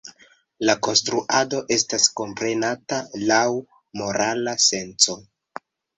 La 0.67 0.73
konstruado 0.85 1.59
estas 1.75 2.07
komprenata 2.21 2.99
laŭ 3.33 3.45
morala 4.03 4.57
senco. 4.71 5.19